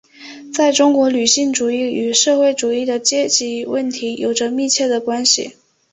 [0.51, 5.53] 在中国女性主义与社会主义和阶级问题有着密切的关系。